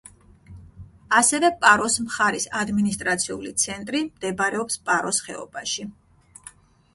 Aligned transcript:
ასევე 1.17 1.51
პაროს 1.65 1.97
მხარის 2.05 2.47
ადმინისტრაციული 2.61 3.53
ცენტრი, 3.65 4.01
მდებარეობს 4.09 4.81
პაროს 4.89 5.21
ხეობაში. 5.29 5.87